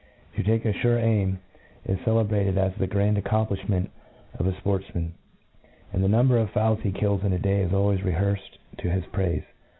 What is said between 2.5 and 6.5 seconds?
as the grand accomplifliment of a fportf man; and the number of